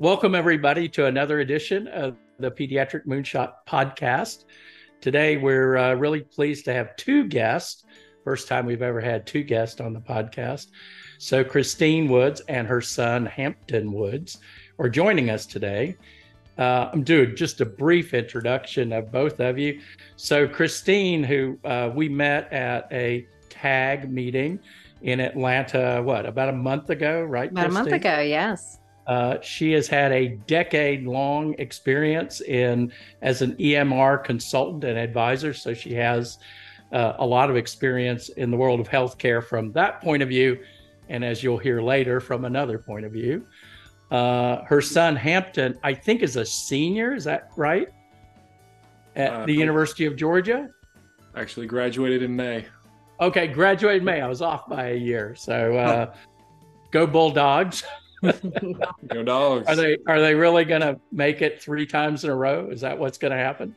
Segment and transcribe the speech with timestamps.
[0.00, 4.46] Welcome, everybody, to another edition of the Pediatric Moonshot Podcast.
[5.02, 7.84] Today, we're uh, really pleased to have two guests.
[8.24, 10.68] First time we've ever had two guests on the podcast.
[11.18, 14.38] So, Christine Woods and her son, Hampton Woods,
[14.78, 15.98] are joining us today.
[16.56, 19.82] Uh, I'm doing just a brief introduction of both of you.
[20.16, 24.60] So, Christine, who uh, we met at a TAG meeting
[25.02, 27.50] in Atlanta, what, about a month ago, right?
[27.50, 27.80] About Christine?
[27.80, 28.78] a month ago, yes.
[29.06, 32.92] Uh, she has had a decade long experience in
[33.22, 35.52] as an EMR consultant and advisor.
[35.52, 36.38] So she has
[36.92, 40.58] uh, a lot of experience in the world of healthcare from that point of view.
[41.08, 43.44] And as you'll hear later, from another point of view.
[44.10, 47.14] Uh, her son Hampton, I think, is a senior.
[47.14, 47.88] Is that right?
[49.16, 50.68] At uh, the University of Georgia?
[51.36, 52.66] Actually, graduated in May.
[53.20, 54.20] Okay, graduated May.
[54.20, 55.34] I was off by a year.
[55.36, 56.14] So uh,
[56.90, 57.84] go Bulldogs.
[58.22, 59.68] Go dogs.
[59.68, 62.68] Are they are they really going to make it three times in a row?
[62.70, 63.74] Is that what's going to happen?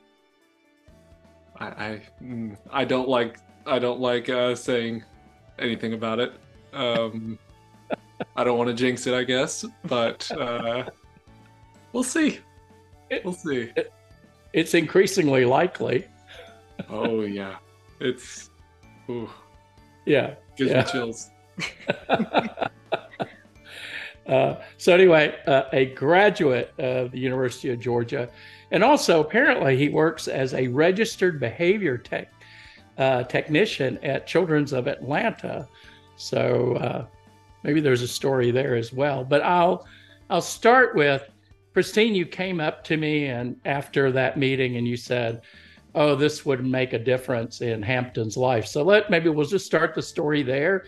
[1.58, 5.04] I I, mm, I don't like I don't like uh, saying
[5.60, 6.34] anything about it.
[6.74, 7.38] Um,
[8.36, 10.86] I don't want to jinx it, I guess, but uh,
[11.94, 12.40] we'll see.
[13.24, 13.72] We'll see.
[13.76, 13.94] It,
[14.54, 16.06] it's increasingly likely.
[16.90, 17.58] oh yeah,
[18.00, 18.50] it's.
[19.10, 19.30] Ooh.
[20.06, 20.36] Yeah.
[20.56, 20.84] Gives yeah.
[20.84, 21.30] me chills.
[24.28, 28.30] Uh, so anyway, uh, a graduate of the University of Georgia,
[28.72, 32.32] and also apparently he works as a registered behavior tech
[32.98, 35.68] uh, technician at Children's of Atlanta.
[36.16, 37.06] So uh,
[37.64, 39.24] maybe there's a story there as well.
[39.24, 39.86] But I'll
[40.30, 41.30] I'll start with
[41.74, 42.16] Christine.
[42.16, 45.42] You came up to me and after that meeting, and you said,
[45.96, 49.96] "Oh, this would make a difference in Hampton's life." So let maybe we'll just start
[49.96, 50.86] the story there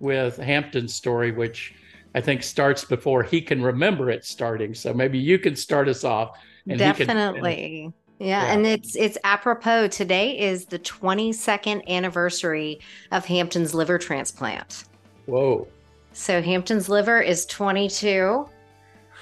[0.00, 1.74] with Hampton's story, which
[2.14, 4.74] I think starts before he can remember it starting.
[4.74, 6.38] So maybe you can start us off.
[6.66, 7.92] Definitely.
[8.18, 8.44] Can, yeah.
[8.46, 9.88] yeah, and it's it's apropos.
[9.88, 12.80] Today is the 22nd anniversary
[13.10, 14.84] of Hampton's liver transplant.
[15.26, 15.66] Whoa.
[16.12, 18.48] So Hampton's liver is 22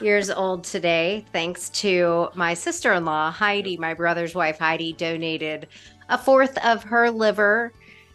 [0.00, 5.68] years old today, thanks to my sister-in-law Heidi, my brother's wife Heidi donated
[6.08, 7.72] a fourth of her liver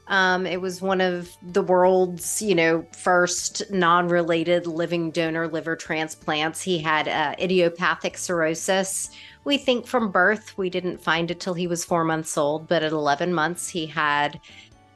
[0.07, 6.61] um, it was one of the world's, you know, first non-related living donor liver transplants.
[6.61, 9.09] He had uh, idiopathic cirrhosis.
[9.43, 10.57] We think from birth.
[10.57, 13.85] We didn't find it till he was four months old, but at 11 months he
[13.85, 14.39] had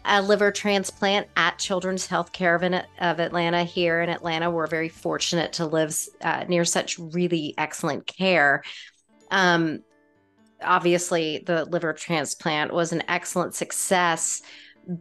[0.05, 4.49] a liver transplant at Children's Healthcare of, of Atlanta here in Atlanta.
[4.49, 8.63] We're very fortunate to live uh, near such really excellent care.
[9.29, 9.83] Um,
[10.63, 14.41] obviously, the liver transplant was an excellent success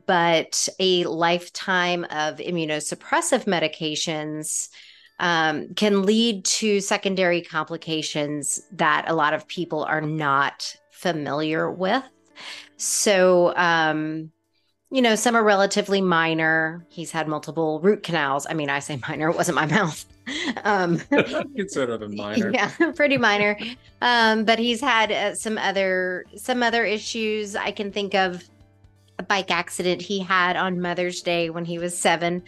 [0.07, 4.69] but a lifetime of immunosuppressive medications
[5.19, 12.03] um, can lead to secondary complications that a lot of people are not familiar with.
[12.77, 14.33] So, um,
[14.91, 16.85] you know, some are relatively minor.
[16.89, 18.47] He's had multiple root canals.
[18.49, 20.05] I mean, I say minor, it wasn't my mouth.
[20.63, 20.99] Um,
[21.57, 22.53] Consider them minor.
[22.55, 23.59] Yeah, pretty minor.
[24.01, 28.45] Um, but he's had uh, some other some other issues I can think of
[29.21, 32.43] a bike accident he had on Mother's Day when he was seven.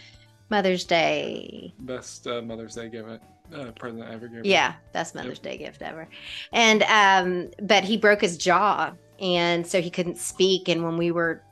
[0.49, 1.75] Mother's Day.
[1.81, 3.23] Best uh, Mother's Day gift.
[3.55, 4.45] Uh, present I ever given.
[4.47, 5.43] Yeah, best Mother's yep.
[5.43, 6.09] Day gift ever.
[6.53, 10.69] And um, but he broke his jaw, and so he couldn't speak.
[10.69, 11.43] And when we were,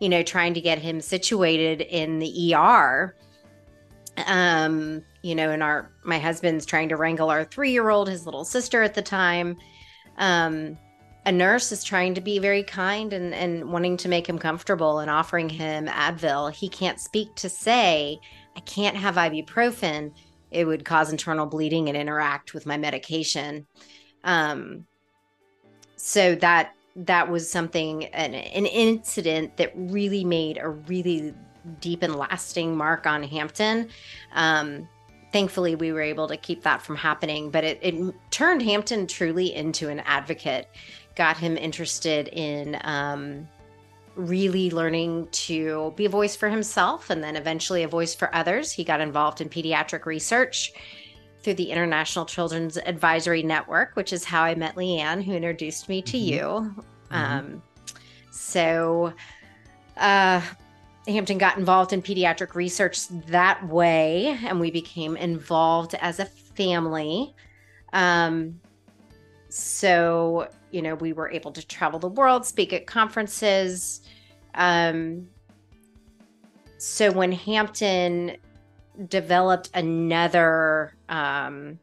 [0.00, 3.14] you know, trying to get him situated in the ER,
[4.26, 8.26] um, you know, and our my husband's trying to wrangle our three year old, his
[8.26, 9.56] little sister at the time.
[10.18, 10.76] Um,
[11.26, 15.00] a nurse is trying to be very kind and, and wanting to make him comfortable
[15.00, 16.52] and offering him Advil.
[16.52, 18.20] He can't speak to say,
[18.56, 20.12] I can't have ibuprofen.
[20.52, 23.66] It would cause internal bleeding and interact with my medication.
[24.22, 24.86] Um,
[25.96, 31.34] so that that was something an, an incident that really made a really
[31.80, 33.88] deep and lasting mark on Hampton.
[34.32, 34.88] Um,
[35.32, 39.52] thankfully, we were able to keep that from happening, but it, it turned Hampton truly
[39.52, 40.68] into an advocate
[41.16, 43.48] got him interested in um,
[44.14, 48.72] really learning to be a voice for himself and then eventually a voice for others.
[48.72, 50.72] He got involved in pediatric research
[51.40, 56.02] through the International Children's Advisory Network, which is how I met Leanne, who introduced me
[56.02, 56.26] to mm-hmm.
[56.26, 56.84] you.
[57.10, 57.14] Mm-hmm.
[57.14, 57.62] Um,
[58.30, 59.12] so,
[59.96, 60.42] uh,
[61.06, 67.34] Hampton got involved in pediatric research that way, and we became involved as a family.
[67.92, 68.60] Um,
[69.56, 74.02] so you know, we were able to travel the world, speak at conferences.
[74.54, 75.28] Um,
[76.78, 78.36] so when Hampton
[79.08, 81.78] developed another, um,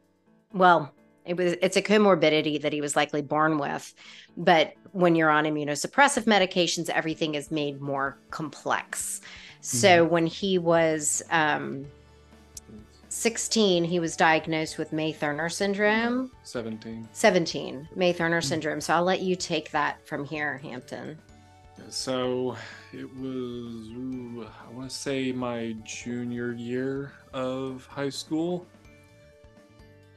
[0.54, 0.94] well,
[1.25, 3.94] It was it's a comorbidity that he was likely born with,
[4.36, 9.22] but when you're on immunosuppressive medications, everything is made more complex.
[9.62, 11.86] So when he was um,
[13.13, 16.31] 16, he was diagnosed with May Thurner syndrome.
[16.42, 17.07] 17.
[17.13, 18.81] 17, May Thurner syndrome.
[18.81, 21.18] So I'll let you take that from here, Hampton.
[21.89, 22.57] So
[22.92, 28.65] it was, ooh, I want to say my junior year of high school.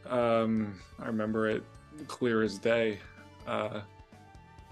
[0.08, 1.64] Um, I remember it
[2.08, 2.98] clear as day.
[3.46, 3.82] Uh,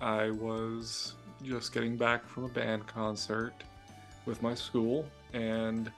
[0.01, 3.53] I was just getting back from a band concert
[4.25, 5.05] with my school,
[5.35, 5.93] and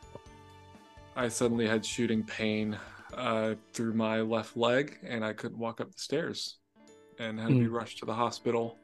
[1.16, 2.78] I suddenly had shooting pain
[3.14, 6.58] uh, through my left leg, and I couldn't walk up the stairs,
[7.18, 8.76] and had to be rushed to the hospital.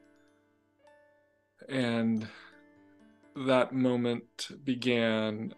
[1.69, 2.27] And
[3.37, 5.53] that moment began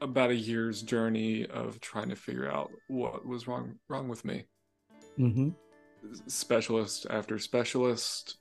[0.00, 4.46] about a year's journey of trying to figure out what was wrong wrong with me.
[5.18, 5.50] Mm-hmm.
[6.28, 8.38] Specialist after specialist,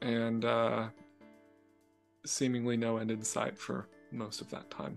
[0.00, 0.88] and uh,
[2.24, 4.96] seemingly no end in sight for most of that time.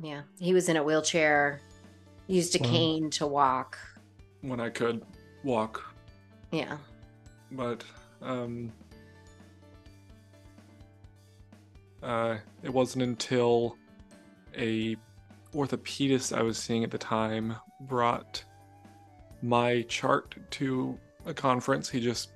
[0.00, 0.22] Yeah.
[0.38, 1.60] He was in a wheelchair,
[2.26, 2.70] used a Wow.
[2.70, 3.78] cane to walk.
[4.42, 5.04] When I could
[5.44, 5.82] walk,
[6.52, 6.78] Yeah.
[7.52, 7.82] but
[8.22, 8.72] um,
[12.02, 13.76] uh, it wasn't until
[14.56, 14.96] a
[15.54, 18.44] orthopedist I was seeing at the time brought
[19.42, 21.88] my chart to a conference.
[21.88, 22.30] He just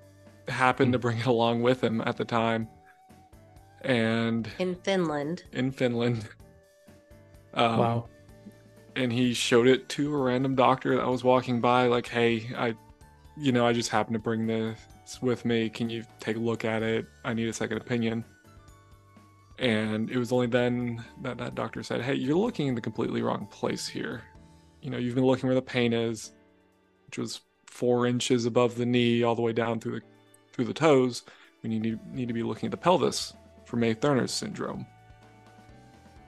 [0.49, 2.69] happened to bring it along with him at the time,
[3.82, 5.44] and In Finland.
[5.53, 6.29] in Finland.
[7.55, 8.09] Um, wow.
[8.97, 12.75] and he showed it to a random doctor that was walking by like hey i
[13.37, 14.79] you know i just happened to bring this
[15.21, 15.69] with me.
[15.69, 17.07] Can you take a look at it?
[17.25, 18.25] I need a second opinion.
[19.59, 23.23] And it was only then that that doctor said hey you're looking in the completely
[23.23, 24.23] wrong place here.
[24.81, 26.33] You know you've been looking where the pain is
[27.07, 30.03] which was four inches above the knee all the way down through the
[30.53, 31.23] through the toes
[31.63, 33.35] when you need, need to be looking at the pelvis
[33.65, 34.87] for may thurner's syndrome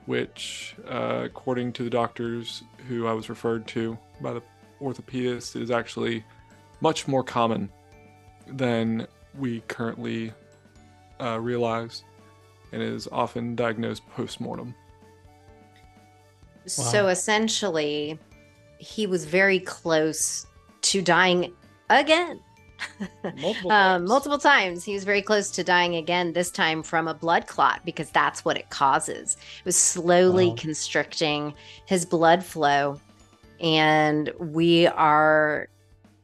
[0.05, 4.41] which, uh, according to the doctors who I was referred to by the
[4.81, 6.23] orthopedist, is actually
[6.81, 7.69] much more common
[8.47, 9.07] than
[9.37, 10.31] we currently
[11.19, 12.03] uh, realize
[12.71, 14.75] and is often diagnosed post mortem.
[16.65, 18.19] So essentially,
[18.77, 20.47] he was very close
[20.81, 21.53] to dying
[21.89, 22.39] again.
[23.35, 24.09] Multiple um, times.
[24.09, 24.83] multiple times.
[24.83, 28.45] He was very close to dying again, this time from a blood clot because that's
[28.45, 29.37] what it causes.
[29.59, 30.55] It was slowly Wow.
[30.57, 31.53] constricting
[31.85, 32.99] his blood flow.
[33.59, 35.69] And we are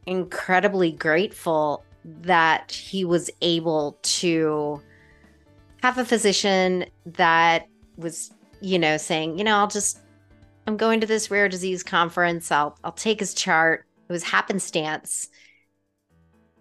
[0.06, 4.82] incredibly grateful that he was able to
[5.82, 7.68] have a physician that
[7.98, 10.00] was, you know, saying, you know, I'll just,
[10.68, 12.52] I'm going to this rare disease conference.
[12.52, 13.86] I'll, I'll take his chart.
[14.10, 15.30] It was happenstance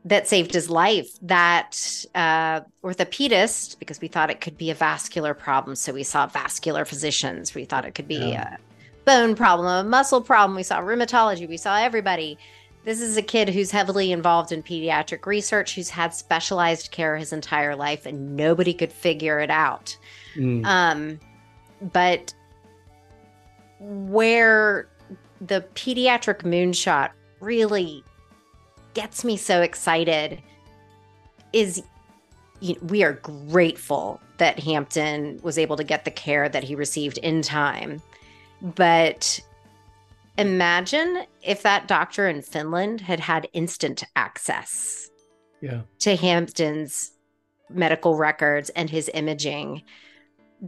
[0.05, 1.09] that saved his life.
[1.23, 6.27] That uh, orthopedist, because we thought it could be a vascular problem, so we saw
[6.27, 7.55] vascular physicians.
[7.55, 8.57] We thought it could be Yeah.
[8.57, 10.57] a bone problem, a muscle problem.
[10.57, 11.49] We saw rheumatology.
[11.49, 12.39] We saw everybody.
[12.85, 17.33] This is a kid who's heavily involved in pediatric research, who's had specialized care his
[17.33, 19.97] entire life, and nobody could figure it out.
[20.35, 20.65] Mm.
[20.65, 21.21] Um,
[21.93, 22.33] but
[23.81, 24.89] where
[25.43, 27.11] the pediatric moonshot
[27.41, 28.03] really
[28.95, 30.43] gets me so excited
[31.53, 31.83] is
[32.61, 37.19] you we are grateful that Hampton was able to get the care that he received
[37.19, 38.03] in time.
[38.63, 39.41] But
[40.39, 45.11] imagine if that doctor in Finland had had instant access
[45.61, 45.83] yeah.
[46.01, 47.13] to Hampton's
[47.69, 49.83] medical records and his imaging.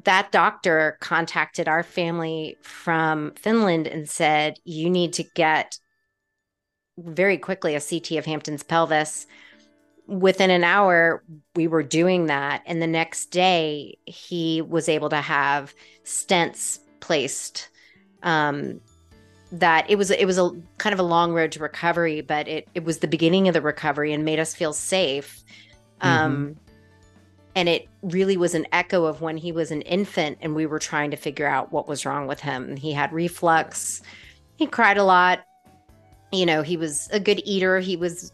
[0.04, 5.78] That doctor contacted our family from Finland and said, You need to get
[7.04, 9.26] very quickly a CT of Hampton's pelvis.
[10.06, 11.22] Within an hour,
[11.54, 12.62] we were doing that.
[12.66, 17.68] And the next day, he was able to have stents placed.
[18.22, 18.80] Um,
[19.52, 22.68] that it was it was a kind of a long road to recovery, but it
[22.74, 25.42] it was the beginning of the recovery and made us feel safe.
[26.00, 26.56] Um,
[27.54, 30.78] and it really was an echo of when he was an infant and we were
[30.78, 32.76] trying to figure out what was wrong with him.
[32.76, 34.02] He had reflux.
[34.56, 35.40] He cried a lot.
[36.32, 37.78] You know, he was a good eater.
[37.80, 38.32] He was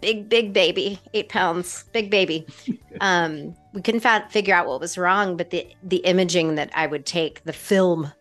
[0.00, 2.46] big, big baby, eight pounds, big baby.
[3.00, 6.86] um, we couldn't fa- figure out what was wrong, but the the imaging that I
[6.86, 8.12] would take, the film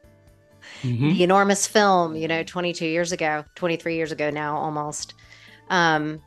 [0.82, 1.13] Mhm.
[1.13, 5.13] the enormous film, you know, 22 years ago, 23 years ago now almost.
[5.70, 6.22] Um,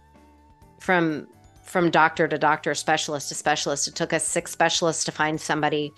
[0.81, 1.27] from
[1.65, 3.89] from doctor to doctor, specialist to specialist.
[3.89, 5.93] It took us six specialists to find somebody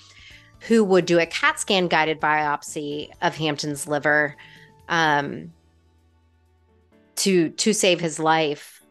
[0.60, 4.34] who would do a CAT scan guided biopsy of Hampton's liver.
[4.88, 5.52] Um,
[7.18, 8.82] to to save his life.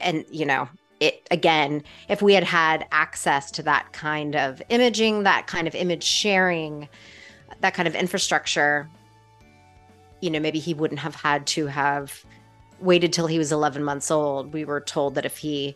[0.00, 0.68] And you know
[1.00, 5.74] it again if we had had access to that kind of imaging that kind of
[5.74, 6.88] image sharing
[7.60, 8.88] that kind of infrastructure
[10.20, 12.24] you know maybe he wouldn't have had to have
[12.80, 14.52] waited till he was 11 months old.
[14.52, 15.74] We were told that if he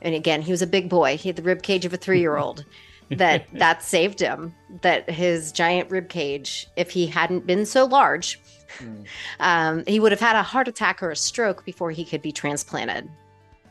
[0.00, 1.16] and again he was a big boy.
[1.16, 2.64] He had the rib cage of a three-year-old
[3.10, 8.40] that that saved him that his giant rib cage if he hadn't been so large
[8.78, 9.04] mm.
[9.40, 12.32] um, he would have had a heart attack or a stroke before he could be
[12.32, 13.08] transplanted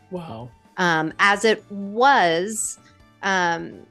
[0.09, 2.79] wow um, as it was
[3.23, 3.85] um,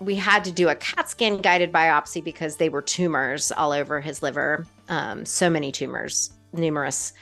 [0.00, 4.00] we had to do a cat scan guided biopsy because they were tumors all over
[4.00, 7.12] his liver um, so many tumors numerous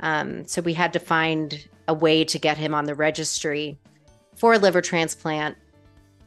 [0.00, 3.78] um, so we had to find a way to get him on the registry
[4.34, 5.56] for a liver transplant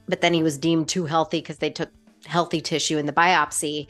[0.10, 1.90] but then he was deemed too healthy because they took
[2.26, 3.88] healthy tissue in the biopsy.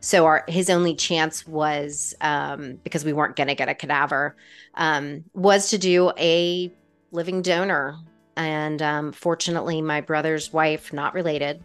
[0.00, 4.36] So our his only chance was um, because we weren't going to get a cadaver
[4.74, 6.72] um, was to do a
[7.12, 7.98] living donor,
[8.36, 11.62] and um, fortunately, my brother's wife, not related,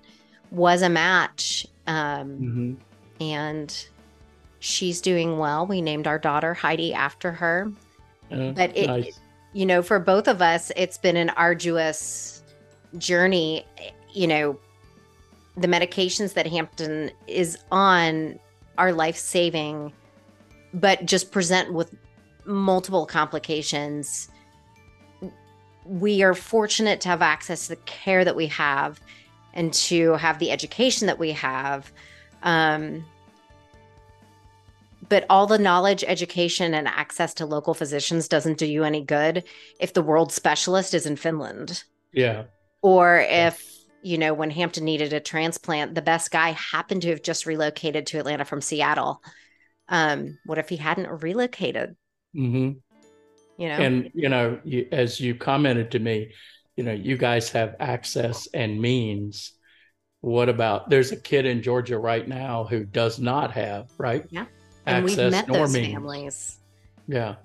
[0.52, 2.74] was a match, um, mm-hmm.
[3.22, 3.88] and
[4.60, 5.66] she's doing well.
[5.66, 7.72] We named our daughter Heidi after her,
[8.32, 9.20] uh, but it, nice.
[9.54, 12.44] you know, for both of us, it's been an arduous
[12.98, 13.66] journey
[14.16, 14.58] you know,
[15.58, 18.40] the medications that Hampton is on
[18.78, 19.94] are life saving,
[20.74, 21.96] but just present with
[22.46, 24.30] multiple complications.
[25.86, 29.00] We are fortunate to have access to the care that we have
[29.54, 31.92] and to have the education that we have.
[32.44, 33.06] Um,
[35.08, 39.44] but all the knowledge, education, and access to local physicians doesn't do you any good
[39.80, 41.84] if the world specialist is in Finland.
[42.12, 42.46] Yeah.
[42.82, 43.75] Or if
[44.06, 48.06] you know, when Hampton needed a transplant, the best guy happened to have just relocated
[48.08, 49.20] to Atlanta from Seattle.
[49.90, 51.96] Um, what if he hadn't relocated?
[52.36, 52.78] Mm-hmm.
[53.58, 56.34] You know, and you know, you, as you commented to me,
[56.76, 59.54] you know, you guys have access and means.
[60.22, 64.26] What about there's a kid in Georgia right now who does not have right?
[64.30, 64.46] Yeah,
[64.86, 65.94] and access we've met those means.
[65.94, 66.60] families.
[67.08, 67.36] Yeah,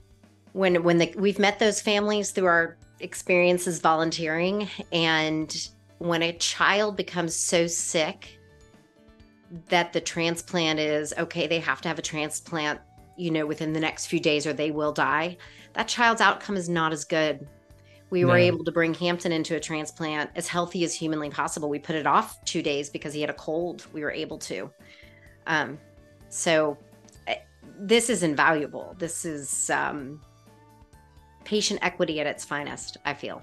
[0.53, 6.97] when when the, we've met those families through our experiences volunteering and when a child
[6.97, 8.39] becomes so sick
[9.69, 12.81] that the transplant is okay, they have to have a transplant,
[13.19, 15.37] you know, within the next few days or they will die,
[15.75, 17.47] that child's outcome is not as good.
[18.09, 18.29] We no.
[18.29, 21.69] were able to bring Hampton into a transplant as healthy as humanly possible.
[21.69, 23.87] We put it off two days because he had a cold.
[23.93, 24.71] We were able to.
[25.47, 25.79] Um,
[26.31, 26.79] so
[27.27, 27.37] eh,
[27.79, 28.97] this is invaluable.
[28.99, 30.23] This is um,
[31.45, 33.43] patient equity at its finest, I feel.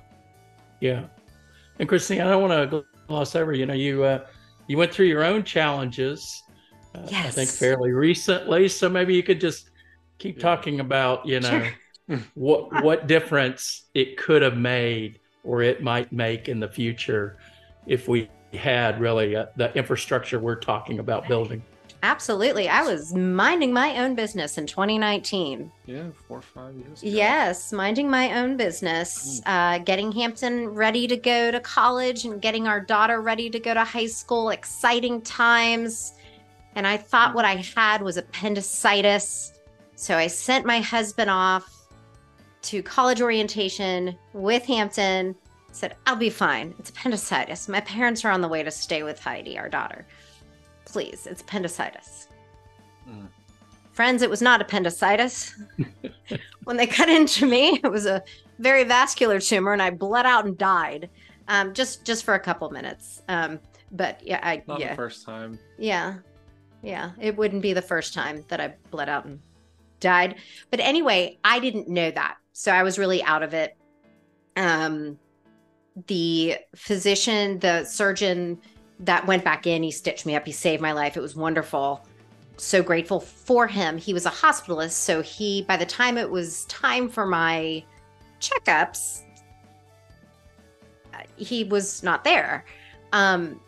[0.82, 1.06] Yeah.
[1.80, 3.54] And Christine, I don't want to gloss over.
[3.54, 4.26] You know, you uh,
[4.68, 6.44] you went through your own challenges.
[6.96, 7.28] Uh, yes.
[7.28, 8.68] I think fairly recently.
[8.68, 9.70] So maybe you could just
[10.18, 11.70] keep talking about, you know,
[12.08, 12.20] sure.
[12.34, 17.38] what what difference it could have made or it might make in the future
[17.86, 21.64] if we had really uh, the infrastructure we're talking about building.
[22.04, 22.70] Absolutely.
[22.70, 25.72] I was minding my own business in 2019.
[25.86, 27.02] Yeah, four or five years.
[27.02, 27.12] Ago.
[27.12, 29.44] Yes, minding my own business, mm.
[29.48, 33.74] uh, getting Hampton ready to go to college and getting our daughter ready to go
[33.74, 34.50] to high school.
[34.50, 36.14] Exciting times.
[36.76, 39.54] And I thought what I had was appendicitis.
[39.96, 41.74] So I sent my husband off
[42.64, 45.36] to college orientation with Hampton.
[45.72, 46.76] Said, I'll be fine.
[46.78, 47.68] It's appendicitis.
[47.68, 50.06] My parents are on the way to stay with Heidi, our daughter
[50.88, 51.28] please.
[51.28, 52.28] It's appendicitis.
[53.08, 53.28] Mm.
[53.92, 55.56] Friends, it was not appendicitis.
[56.64, 58.24] when they cut into me, it was a
[58.60, 61.10] very vascular tumor, and I bled out and died.
[61.48, 63.22] Um, just just for a couple minutes.
[63.28, 63.60] Um,
[63.92, 64.90] but yeah, I not yeah.
[64.90, 65.60] the first time.
[65.78, 66.16] Yeah,
[66.84, 69.40] yeah, it wouldn't be the first time that I bled out and
[70.00, 70.36] died.
[70.70, 73.76] But anyway, I didn't know that, so I was really out of it.
[74.56, 75.18] Um,
[76.08, 78.60] the physician, the surgeon
[79.02, 79.84] that went back in.
[79.84, 80.46] He stitched me up.
[80.46, 81.18] He saved my life.
[81.18, 82.06] It was wonderful.
[82.58, 83.98] So grateful for him.
[83.98, 84.92] He was a hospitalist.
[84.92, 87.84] So he, by the time it was time for my
[88.40, 89.22] checkups,
[91.36, 92.66] he was not there.
[93.14, 93.60] Um,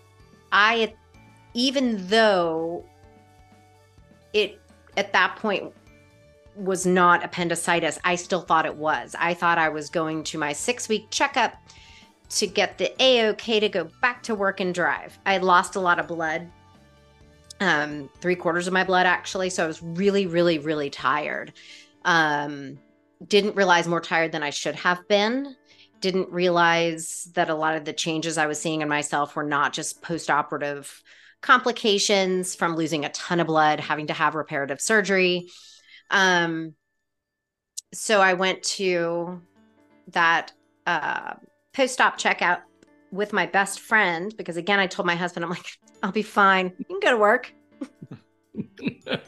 [0.51, 0.93] I,
[1.53, 2.83] even though
[4.33, 4.59] it
[4.97, 5.71] at that point
[6.55, 9.15] was not appendicitis, I still thought it was.
[9.17, 11.55] I thought I was going to my six week checkup
[12.29, 15.17] to get the A-OK to go back to work and drive.
[15.25, 16.49] I lost a lot of blood,
[17.59, 19.49] um, three quarters of my blood actually.
[19.49, 21.53] So I was really, really, really tired.
[22.05, 22.79] Um,
[23.25, 25.55] didn't realize more tired than I should have been.
[26.01, 29.73] Didn't realize that a lot of the changes I was seeing in myself were not
[29.73, 31.03] just post-operative
[31.41, 35.49] complications from losing a ton of blood, having to have reparative surgery.
[36.09, 36.75] Um,
[37.93, 39.41] so I went to
[40.09, 40.51] that
[40.85, 41.33] uh,
[41.79, 42.61] post op checkout
[43.11, 46.73] with my best friend because, again, I told my husband, I'm like, I'll be fine.
[46.77, 47.53] You can go to work.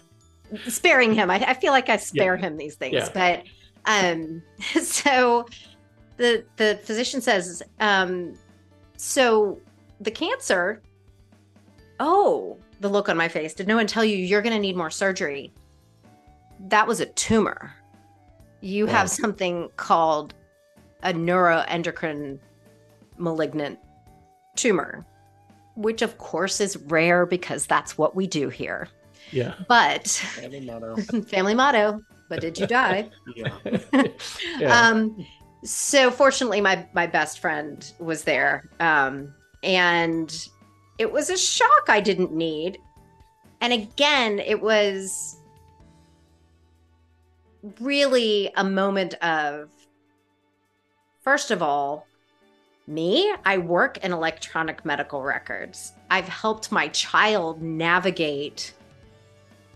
[0.67, 1.31] Sparing him.
[1.31, 2.41] I, I, feel like I spare yeah.
[2.41, 2.95] him these things.
[2.95, 3.09] Yeah.
[3.13, 3.43] But
[3.85, 4.43] um,
[4.81, 5.45] so
[6.17, 8.37] the the physician says, um,
[8.97, 9.57] so
[10.01, 10.81] the cancer,
[12.01, 13.53] oh, the look on my face.
[13.53, 15.53] Did no one tell you you're going to need more surgery?
[16.67, 17.73] That was a tumor.
[18.59, 18.91] You wow.
[18.91, 20.33] have something called
[21.03, 22.39] a neuroendocrine
[23.17, 23.79] malignant
[24.55, 25.05] tumor,
[25.75, 28.87] which of course is rare because that's what we do here.
[29.31, 29.53] Yeah.
[29.67, 30.95] But family motto.
[31.27, 32.01] family motto.
[32.29, 33.09] But did you die?
[33.35, 33.57] yeah.
[34.59, 34.89] yeah.
[34.89, 35.25] Um,
[35.63, 40.47] so fortunately, my my best friend was there, um, and
[40.97, 42.79] it was a shock I didn't need.
[43.59, 45.37] And again, it was
[47.79, 49.69] really a moment of,
[51.21, 52.07] first of all,
[52.87, 55.93] me, I work in electronic medical records.
[56.09, 58.73] I've helped my child navigate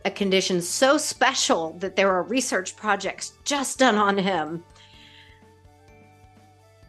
[0.03, 4.63] a condition so special that there are research projects just done on him.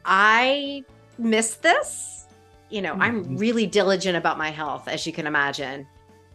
[0.04, 0.84] I
[1.18, 2.16] miss this
[2.68, 3.02] you know, mm-hmm.
[3.02, 5.86] I'm really diligent about my health, as you can imagine.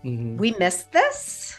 [0.04, 0.38] Mm-hmm.
[0.38, 1.58] We miss this.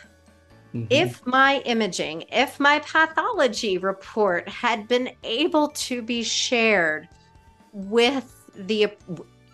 [0.75, 0.87] Mm-hmm.
[0.91, 7.09] If my imaging, if my pathology report had been able to be shared
[7.73, 8.89] with the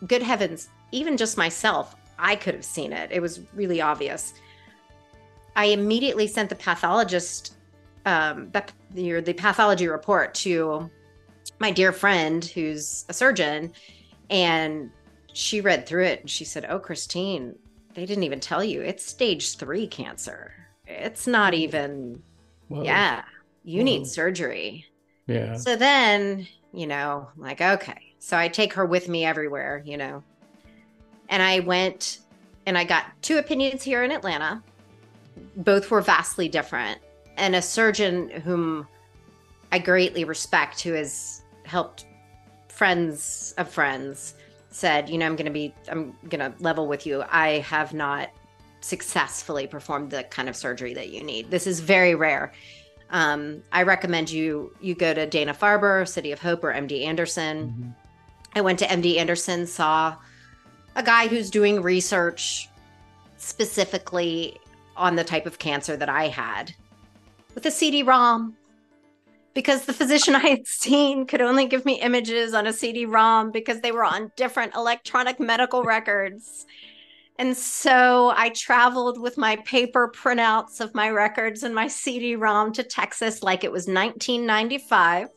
[0.07, 3.11] good heavens, even just myself, I could have seen it.
[3.13, 4.35] It was really obvious.
[5.57, 7.55] I immediately sent the pathologist
[8.07, 10.91] um, the, the pathology report to
[11.59, 13.73] my dear friend who's a surgeon
[14.31, 14.91] and
[15.33, 17.55] she read through it and she said, Oh, Christine,
[17.95, 20.55] they didn't even tell you it's stage three cancer.
[20.89, 22.23] It's not even,
[22.69, 22.83] Whoa.
[22.83, 23.23] yeah,
[23.63, 23.85] you Whoa.
[23.85, 24.87] need surgery.
[25.27, 25.57] Yeah.
[25.57, 28.15] So then, you know, like, okay.
[28.19, 30.23] So I take her with me everywhere, you know.
[31.29, 32.21] And I went
[32.67, 34.63] and I got two opinions here in Atlanta.
[35.57, 37.01] Both were vastly different.
[37.37, 38.89] And a surgeon whom
[39.71, 42.07] I greatly respect, who has helped
[42.69, 44.35] friends of friends
[44.71, 47.25] said, you know, I'm going to be, I'm going to level with you.
[47.29, 48.31] I have not
[48.81, 51.51] successfully performed the kind of surgery that you need.
[51.51, 52.53] This is very rare.
[53.11, 57.69] Um, I recommend you you go to Dana Farber, City of Hope, or MD Anderson.
[57.69, 57.91] Mm-hmm.
[58.55, 60.17] I went to MD Anderson, saw
[60.97, 62.69] a guy who's doing research
[63.37, 64.59] specifically
[64.97, 66.75] on the type of cancer that I had
[67.55, 68.57] with a CD-ROM
[69.55, 73.51] because the physician I had seen could only give me images on a CD ROM
[73.51, 76.67] because they were on different electronic medical records.
[77.39, 82.73] And so I traveled with my paper printouts of my records and my CD ROM
[82.73, 85.29] to Texas like it was 1995.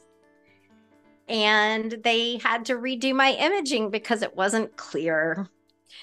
[1.29, 5.47] And they had to redo my imaging because it wasn't clear.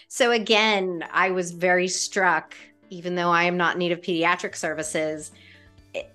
[0.07, 2.55] So again, I was very struck,
[2.91, 5.33] even though I am not in need of pediatric services.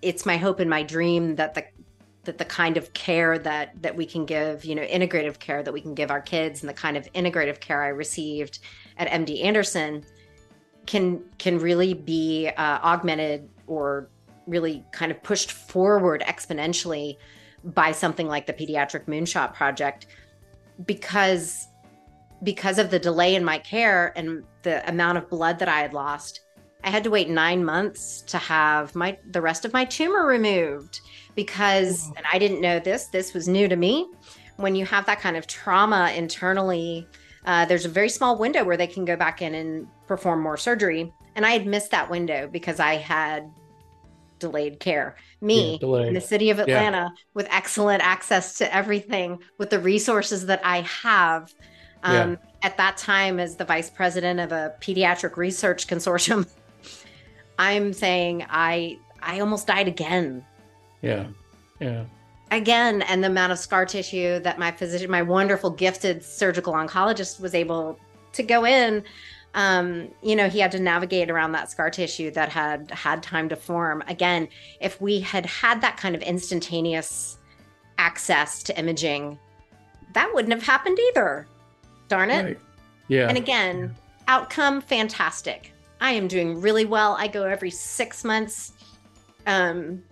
[0.01, 1.65] It's my hope and my dream that the
[2.23, 5.73] that the kind of care that that we can give you know integrative care that
[5.73, 8.59] we can give our kids and the kind of integrative care i received
[8.97, 10.03] at md anderson
[10.85, 14.09] can can really be uh, augmented or
[14.47, 17.17] really kind of pushed forward exponentially
[17.63, 20.07] by something like the pediatric moonshot project
[20.85, 21.67] because
[22.43, 25.93] because of the delay in my care and the amount of blood that i had
[25.93, 26.41] lost
[26.83, 30.99] i had to wait nine months to have my the rest of my tumor removed
[31.35, 34.07] because, and I didn't know this, this was new to me.
[34.57, 37.07] When you have that kind of trauma internally,
[37.45, 40.57] uh, there's a very small window where they can go back in and perform more
[40.57, 41.13] surgery.
[41.35, 43.49] And I had missed that window because I had
[44.39, 45.15] delayed care.
[45.41, 47.23] Me yeah, in the city of Atlanta yeah.
[47.33, 51.53] with excellent access to everything, with the resources that I have.
[52.03, 52.35] Um, yeah.
[52.63, 56.47] At that time, as the vice president of a pediatric research consortium,
[57.59, 60.45] I'm saying I I almost died again
[61.03, 61.27] yeah.
[61.79, 62.05] Yeah.
[62.53, 67.39] Again, and the amount of scar tissue that my physician, my wonderful, gifted surgical oncologist
[67.39, 67.99] was able
[68.33, 69.03] to go in.
[69.55, 73.49] Um, you know, he had to navigate around that scar tissue that had had time
[73.49, 74.03] to form.
[74.07, 74.47] Again,
[74.79, 77.39] if we had had that kind of instantaneous
[77.97, 79.39] access to imaging,
[80.13, 81.47] that wouldn't have happened either.
[82.07, 82.43] Darn it.
[82.43, 82.59] Right.
[83.07, 83.29] Yeah.
[83.29, 83.95] And again,
[84.27, 85.73] outcome fantastic.
[86.01, 87.15] I am doing really well.
[87.17, 88.73] I go every six months.
[89.47, 90.03] Um,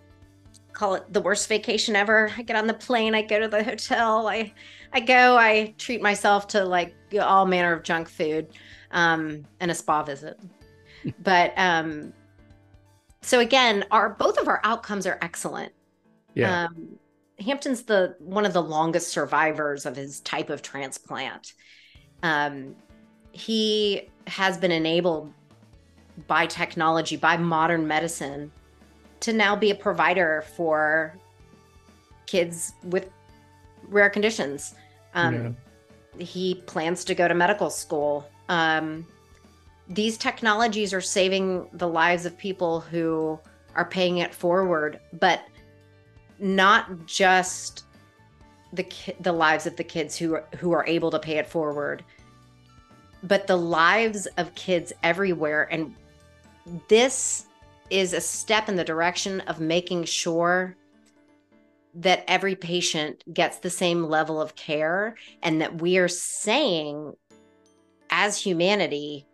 [0.73, 2.31] call it the worst vacation ever.
[2.37, 4.53] I get on the plane, I go to the hotel, I
[4.93, 8.47] I go, I treat myself to like all manner of junk food,
[8.91, 10.39] um, and a spa visit.
[11.23, 12.13] but um,
[13.21, 15.71] so again, our both of our outcomes are excellent.
[16.33, 16.65] Yeah.
[16.65, 16.97] Um,
[17.39, 21.53] Hampton's the one of the longest survivors of his type of transplant.
[22.23, 22.75] Um,
[23.31, 25.33] he has been enabled
[26.27, 28.51] by technology, by modern medicine,
[29.21, 31.17] to now be a provider for
[32.25, 33.09] kids with
[33.87, 34.75] rare conditions.
[35.13, 35.57] Um,
[36.17, 36.25] yeah.
[36.25, 38.29] He plans to go to medical school.
[38.49, 39.07] Um,
[39.87, 43.39] these technologies are saving the lives of people who
[43.75, 45.43] are paying it forward, but
[46.39, 47.85] not just
[48.73, 51.47] the ki- the lives of the kids who are, who are able to pay it
[51.47, 52.03] forward,
[53.23, 55.67] but the lives of kids everywhere.
[55.71, 55.93] And
[56.87, 57.45] this
[57.91, 60.75] is a step in the direction of making sure
[61.93, 67.13] that every patient gets the same level of care and that we are saying
[68.09, 69.25] as humanity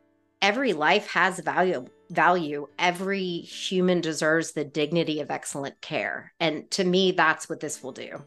[0.41, 2.67] every life has value value.
[2.79, 6.31] Every human deserves the dignity of excellent care.
[6.39, 8.23] And to me that's what this will do.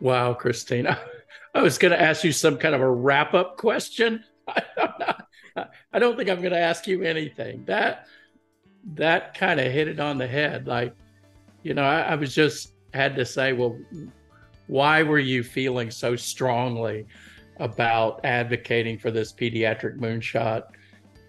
[0.00, 0.98] Wow christina.
[1.54, 4.24] I was going to ask you some kind of a wrap up question.
[4.48, 7.64] I don't think i'm going to ask you anything.
[7.66, 8.06] That
[8.92, 10.94] that kind of hit it on the head like
[11.62, 13.78] you know I, I was just had to say well
[14.66, 17.06] why were you feeling so strongly
[17.58, 20.64] about advocating for this pediatric moonshot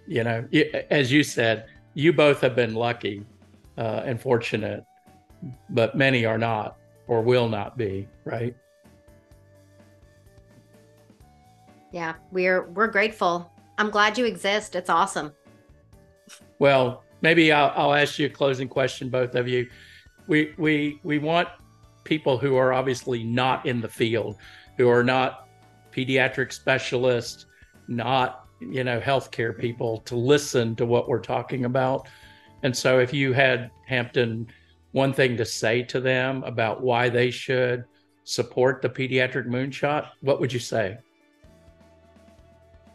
[0.07, 0.47] you know,
[0.89, 3.25] as you said, you both have been lucky
[3.77, 4.83] uh, and fortunate,
[5.69, 8.55] but many are not or will not be, right?
[11.91, 13.51] Yeah, we're we're grateful.
[13.77, 14.75] I'm glad you exist.
[14.75, 15.31] It's awesome.
[16.59, 19.67] Well, maybe I'll, I'll ask you a closing question, both of you.
[20.27, 21.49] We we we want
[22.03, 24.37] people who are obviously not in the field,
[24.77, 25.47] who are not
[25.91, 27.47] pediatric specialists,
[27.87, 32.07] not you know healthcare people to listen to what we're talking about.
[32.63, 34.47] And so if you had hampton
[34.91, 37.85] one thing to say to them about why they should
[38.23, 40.97] support the pediatric moonshot what would you say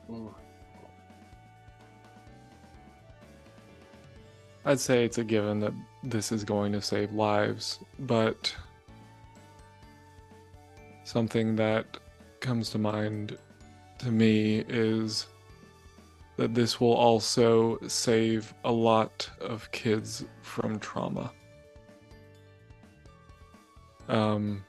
[0.09, 0.27] hmm.
[4.67, 8.55] I'd say it's a given that this is going to save lives but
[11.05, 11.97] something that
[12.41, 13.37] comes to mind
[13.99, 15.27] to me is
[16.37, 21.31] that this will also save a lot of kids from trauma.
[24.09, 24.65] Um,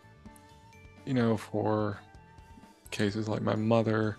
[1.06, 1.98] you know, for
[2.92, 4.18] cases like my mother,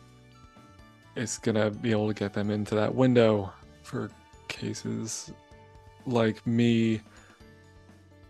[1.15, 3.53] it's gonna be able to get them into that window.
[3.83, 4.11] For
[4.49, 5.31] cases
[6.07, 7.01] like me,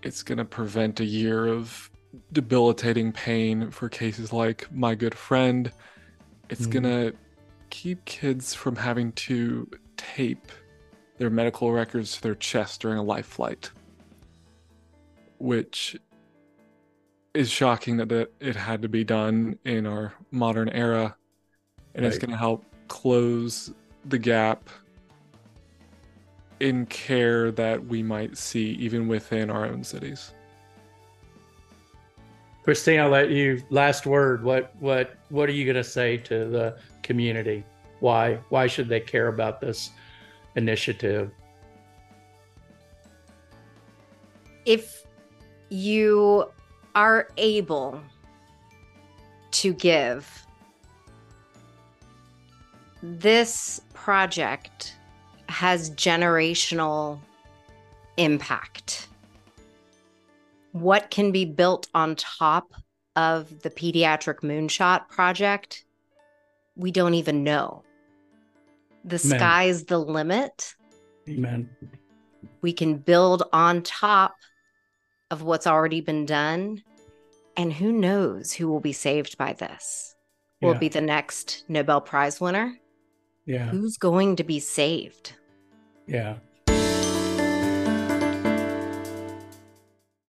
[0.02, 1.90] it's gonna prevent a year of
[2.32, 3.70] debilitating pain.
[3.70, 5.72] For cases like my good friend,
[6.48, 6.70] it's mm.
[6.70, 7.12] gonna
[7.70, 10.52] keep kids from having to tape
[11.18, 13.70] their medical records to their chest during a life flight,
[15.38, 15.96] which
[17.34, 21.16] is shocking that it had to be done in our modern era,
[21.94, 22.12] and right.
[22.12, 23.72] it's going to help close
[24.06, 24.68] the gap
[26.62, 30.30] in care that we might see even within our own cities.
[32.62, 34.44] Christine, I'll let you last word.
[34.44, 37.64] What what what are you going to say to the community?
[37.98, 39.90] Why why should they care about this
[40.54, 41.32] initiative?
[44.64, 45.04] If
[45.68, 46.48] you
[46.94, 48.00] are able
[49.50, 50.46] to give
[53.02, 54.94] this project
[55.52, 57.20] has generational
[58.16, 59.08] impact.
[60.72, 62.72] What can be built on top
[63.14, 65.84] of the Pediatric Moonshot project
[66.76, 67.82] we don't even know.
[69.04, 69.38] The Amen.
[69.38, 70.74] sky's the limit.
[71.28, 71.68] Amen.
[72.60, 74.34] We can build on top
[75.30, 76.82] of what's already been done.
[77.56, 80.14] And who knows who will be saved by this?
[80.62, 80.78] Will yeah.
[80.78, 82.78] be the next Nobel Prize winner?
[83.44, 83.68] Yeah.
[83.68, 85.34] Who's going to be saved?
[86.12, 86.36] Yeah.